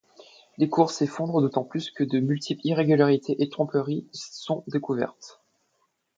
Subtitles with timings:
[0.57, 5.39] Les cours s'effondrent d'autant plus que de multiples irrégularités et tromperies sont découvertes.